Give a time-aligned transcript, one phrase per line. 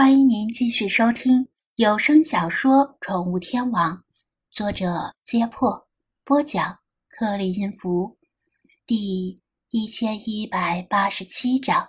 [0.00, 3.94] 欢迎您继续收听有声小说《宠物天王》，
[4.50, 5.86] 作者：揭破，
[6.24, 6.78] 播讲：
[7.10, 8.16] 克里音符，
[8.86, 11.86] 第一千一百八十七章。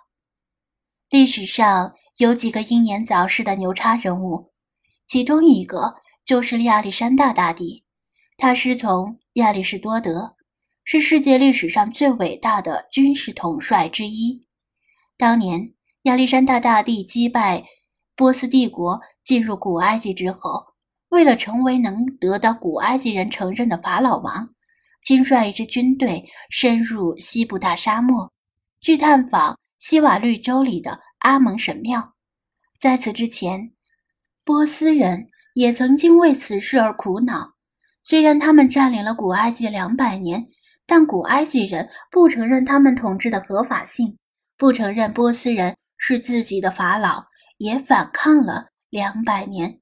[1.09, 4.51] 历史上有几个英年早逝的牛叉人物，
[5.07, 7.85] 其中一个就是亚历山大大帝。
[8.35, 10.35] 他师从亚里士多德，
[10.83, 14.45] 是世界历史上最伟大的军事统帅之一。
[15.15, 17.63] 当年亚历山大大帝击败。
[18.15, 20.63] 波斯帝国进入古埃及之后，
[21.09, 24.47] 为了成为能得到古埃及人承认的法老王，
[25.03, 28.31] 亲率一支军队深入西部大沙漠，
[28.81, 32.13] 去探访西瓦绿洲里的阿蒙神庙。
[32.79, 33.71] 在此之前，
[34.43, 37.51] 波斯人也曾经为此事而苦恼。
[38.03, 40.47] 虽然他们占领了古埃及两百年，
[40.85, 44.17] 但古埃及人不承认他们统治的合法性，
[44.57, 47.23] 不承认波斯人是自己的法老。
[47.61, 49.79] 也反抗了两百年。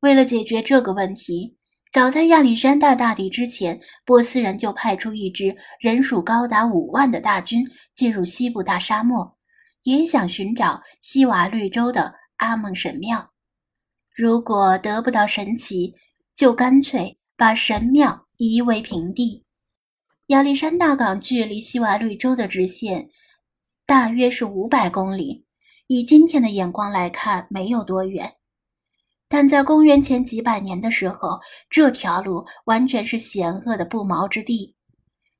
[0.00, 1.56] 为了解决这个问题，
[1.90, 9.34] 早在亚历山大大帝之前，波斯人就派出一支人数高达五万的大军进入西部大沙漠，
[9.84, 13.30] 也想寻找西瓦绿洲的阿蒙神庙。
[14.14, 15.94] 如果得不到神奇，
[16.34, 19.42] 就干脆把神庙夷为平地。
[20.26, 23.08] 亚历山大港距离西瓦绿洲的直线
[23.86, 25.45] 大约是五百公里。
[25.88, 28.32] 以今天的眼光来看，没有多远，
[29.28, 31.38] 但在公元前几百年的时候，
[31.70, 34.74] 这条路完全是险恶的不毛之地。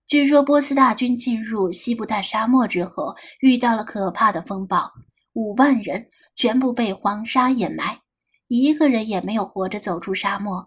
[0.06, 4.88] 据说波斯大军进入西部大沙漠之后，遇到了可怕的风暴，
[5.32, 7.98] 五万人全部被黄沙掩埋，
[8.46, 10.64] 一个人也没有活着走出沙漠。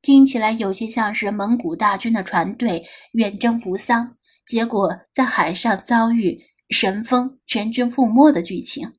[0.00, 2.82] 听起来有些像是蒙古大军的船队
[3.12, 4.16] 远征扶桑，
[4.46, 6.40] 结果在海上遭遇。
[6.70, 8.92] 神风全军覆没的剧情。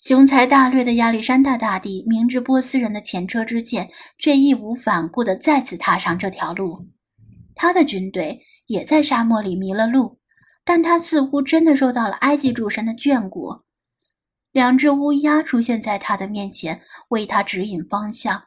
[0.00, 6.86] 雄才大略的亚历山大大帝明知波斯人的前车之鉴，却义无反顾地再次踏上这条路。
[7.54, 10.20] 他的军队也在沙漠里迷了路，
[10.64, 13.62] 但他似乎真的受到了埃及主神的眷顾。
[14.52, 18.44] 两只乌鸦出现在他的面前，为他指引方向。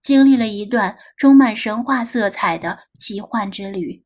[0.00, 4.04] 经历了一段充满神话色彩的奇幻之旅，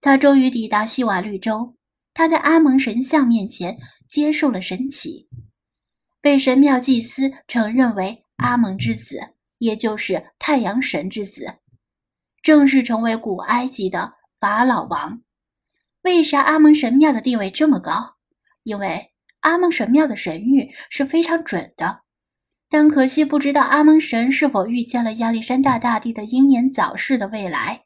[0.00, 1.74] 他终于抵达西瓦绿洲。
[2.16, 3.76] 他在阿蒙神像面前
[4.08, 5.28] 接受了神启，
[6.22, 9.20] 被神庙祭司承认为阿蒙之子，
[9.58, 11.58] 也就是太阳神之子，
[12.40, 15.20] 正式成为古埃及的法老王。
[16.00, 18.16] 为啥阿蒙神庙的地位这么高？
[18.62, 22.00] 因为阿蒙神庙的神谕是非常准的，
[22.70, 27.82] 但可惜不知道阿蒙神是否预见了亚历山大大帝的英年早逝的未来。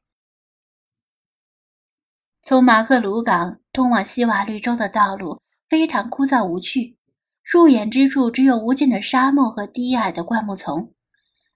[2.42, 6.98] 从马赫鲁港通往西瓦绿洲的道路非常枯燥无趣，
[7.42, 10.92] 入眼之处只有无尽的沙漠和低矮的灌木丛。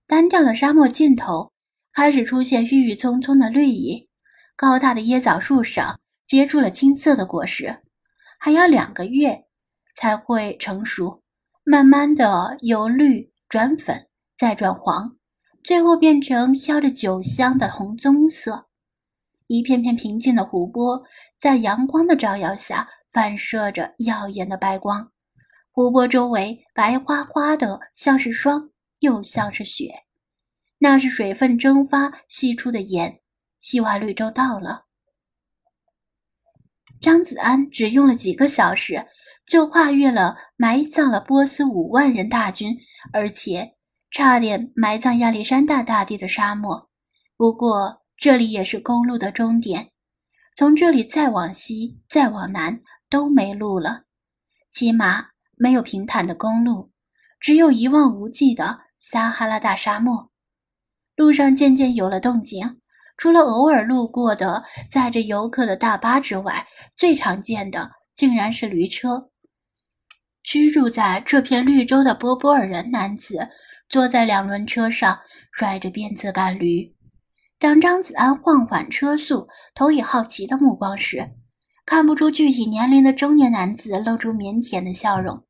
[0.07, 1.53] 单调的沙漠尽头
[1.93, 4.09] 开始出现郁郁葱葱的绿意，
[4.57, 7.83] 高大的椰枣树上结出了金色的果实，
[8.41, 9.45] 还要两个月
[9.95, 11.21] 才会成熟，
[11.63, 14.07] 慢慢的由绿转粉，
[14.39, 15.15] 再转黄，
[15.63, 18.65] 最后变成飘着酒香的红棕色。
[19.47, 21.03] 一片片平静的湖泊，
[21.39, 25.13] 在阳光的照耀下反射着耀眼的白光。
[25.71, 29.93] 湖泊周围白花花的，像是霜，又像是雪。
[30.79, 33.21] 那是水分蒸发析出的盐。
[33.59, 34.85] 西瓦绿洲到了。
[37.01, 39.07] 张子安只用了几个小时，
[39.47, 42.77] 就跨越了埋葬了波斯五万人大军，
[43.13, 43.75] 而且
[44.11, 46.89] 差点埋葬亚历山大大帝的沙漠。
[47.37, 48.04] 不过。
[48.25, 49.91] 这里也是公路的终点，
[50.57, 52.81] 从这里再往西、再往南
[53.11, 54.05] 都没路了，
[54.73, 55.27] 起码
[55.59, 56.91] 没有平坦的公路，
[57.39, 60.31] 只有一望无际的撒哈拉大沙漠。
[61.17, 62.81] 路上渐渐有了动静，
[63.19, 69.29] 除了偶尔路过的载着游客的大巴之外，最常见的竟然是驴车。
[70.43, 73.51] 居住在这片绿洲的波波尔人男子
[73.91, 75.21] 坐在两轮车上，
[75.53, 76.94] 拽着鞭子赶驴。
[77.65, 81.27] 当张子安放缓车速，投以好奇的目光时，
[81.87, 85.43] 看不出具体年龄的中年男子露出腼腆的笑容，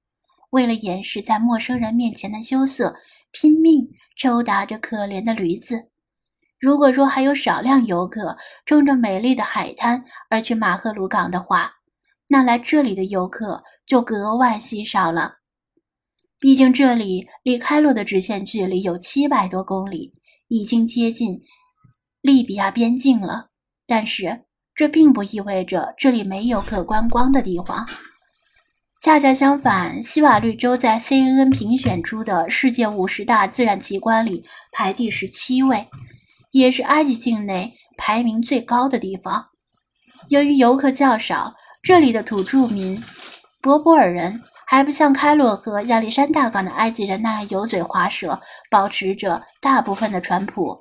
[0.51, 2.95] 为了掩饰在陌生人面前的羞涩，
[3.33, 3.85] 拼命
[4.17, 5.89] 抽打着可怜的驴子。
[6.61, 10.01] 如果说还有少量游客冲着美丽的海滩
[10.31, 11.73] 而去马赫鲁港的话，
[12.29, 15.33] 那来这里的游客就格外稀少了。
[16.39, 20.15] 毕竟这里离开罗的直线距离有七百多公里，
[20.47, 21.37] 已经接近。
[22.25, 23.49] 利比亚边境了，
[23.87, 24.44] 但是
[24.75, 27.87] 这并不意味着这里没有可观光的地方。
[29.03, 34.43] 恰恰相反，西瓦绿洲在 CNN 评选出的世界五十大自然奇观里
[34.73, 35.87] 排第十七位，
[36.50, 39.44] 也是埃及境内排名最高的地方。
[40.31, 42.99] 由于游客较少，这里的土著民
[43.61, 50.81] 博博尔人还不像开罗和亚历山大港的埃及人那样油嘴滑舌，保持着大部分的淳朴。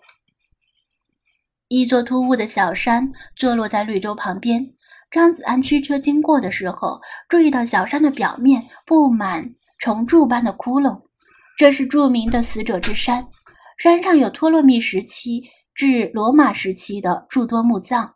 [1.76, 4.64] 一座突兀的小山坐落在绿洲旁边。
[5.10, 11.02] 张子安驱车经过的时候，注意到小山的表面布满虫蛀般的窟窿，
[11.58, 13.28] 这是著名的死者之山。
[13.80, 15.42] 山上有托勒密时期
[15.74, 18.14] 至罗马时期的诸多墓葬。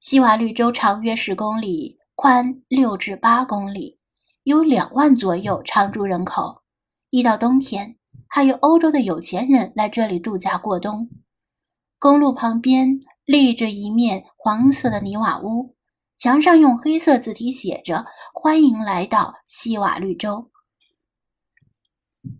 [0.00, 3.98] 西瓦绿洲长约十公里，宽六至八公里，
[4.44, 6.62] 有两万左右常住人口。
[7.10, 7.96] 一到冬天，
[8.26, 11.10] 还有欧洲的有钱人来这里度假过冬。
[11.98, 15.74] 公路旁边立着一面黄色的泥瓦屋。
[16.16, 18.04] 墙上用黑色字体写着
[18.34, 20.50] “欢迎来到西瓦绿洲”。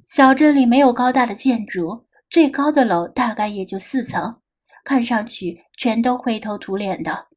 [0.05, 4.41] 小镇里没有高大的建筑，最高的楼大概也就四层，
[4.85, 7.29] 看上去全都灰头土脸的。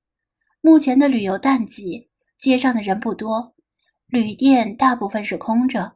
[0.61, 2.09] 目前的旅游淡季，
[2.39, 3.53] 街上的人不多，
[4.07, 5.95] 旅店大部分是空着。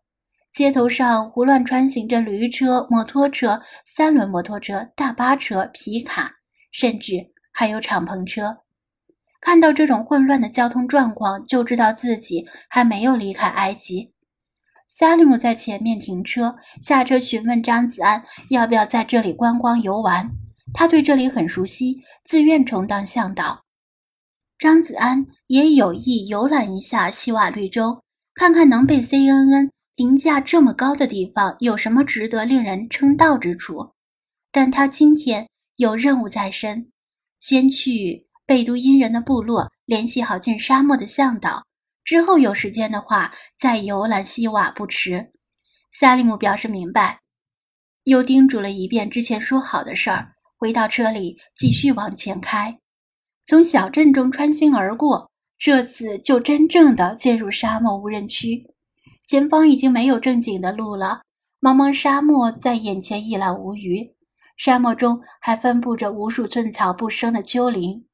[0.55, 6.31] 街头上胡乱穿行着驴车、摩托车、三轮摩托车、大巴车、皮卡，
[6.71, 7.17] 甚至
[7.51, 8.59] 还有敞篷车。
[9.41, 14.13] 看到这种混乱的交通状况，就知道自己还没有离开埃及。
[14.87, 20.31] 萨利姆在前面停车，下车询问张子安要不要在这里观光游玩。
[20.73, 23.65] 他对这里很熟悉，自愿充当向导。
[24.57, 28.01] 张子安也有意游览一下西瓦绿洲，
[28.33, 33.93] 看看能被 CNN 评价这么高的地方有什么值得令人称道之处。
[34.51, 36.91] 但他今天有任务在身，
[37.39, 38.25] 先去。
[38.47, 41.65] 贝都因人的部落联系好进沙漠的向导，
[42.03, 45.31] 之后有时间的话再游览西瓦不迟。
[45.91, 47.21] 萨利姆表示明白，
[48.03, 52.77] 又叮嘱了一遍之前说好的事儿，回到车里继续往前开。
[53.47, 58.74] 从小镇中穿行而过，这次就真正的进入沙漠无人区。
[59.27, 61.21] 前方已经没有正经的路了，
[61.59, 64.13] 茫茫沙漠在眼前一览无余。
[64.55, 68.05] 沙漠中还分布着无数寸草不生的丘陵。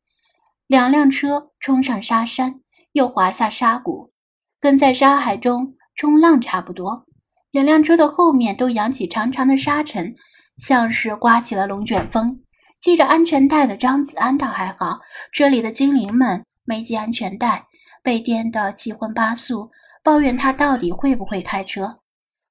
[0.68, 2.62] 两辆车冲上沙山，
[2.94, 4.12] 又滑下沙谷，
[4.60, 7.06] 跟在沙海中冲浪差不多。
[7.52, 10.16] 两辆车的后面都扬起长长的沙尘，
[10.58, 12.42] 像是刮起了龙卷风。
[12.80, 15.02] 系着安全带的张子安倒还好，
[15.34, 17.68] 车里的精灵们没系安全带，
[18.02, 19.70] 被颠得七荤八素，
[20.04, 22.00] 抱怨他到底会不会开车。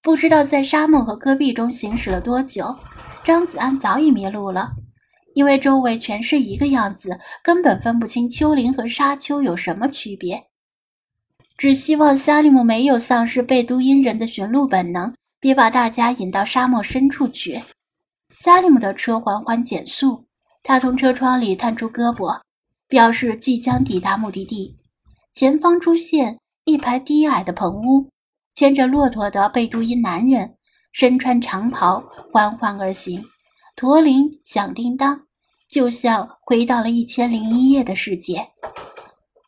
[0.03, 2.75] 不知道在沙漠和戈壁中行驶了多久，
[3.23, 4.71] 张子安早已迷路了。
[5.35, 10.43] 因为周围全是一个样子，根本分不清丘陵和沙丘有什么区别。
[11.57, 17.61] 只希望萨利姆没有丧失贝都因人的寻路本能，别把大家引到沙漠深处去。
[18.35, 20.25] 萨利姆的车缓缓减速，
[20.63, 22.41] 他从车窗里探出胳膊，
[22.89, 24.77] 表示即将抵达目的地。
[25.33, 26.40] 前方出现
[26.71, 28.09] 一排低矮的棚屋，
[28.55, 30.55] 牵着骆驼的贝都因男人
[30.93, 32.01] 身穿长袍，
[32.33, 33.21] 缓缓而行。
[33.75, 35.21] 驼铃响叮当，
[35.69, 38.47] 就像回到了一千零一夜的世界。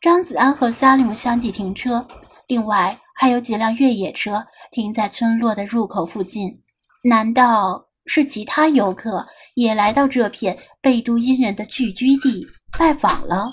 [0.01, 2.05] 张子安和萨利姆相继停车，
[2.47, 6.61] 另外还有几辆越野车停在村落的入口附近。
[7.03, 9.25] 难道是其他游客
[9.55, 12.45] 也来到这片贝都因人的聚居地
[12.77, 13.49] 拜访了？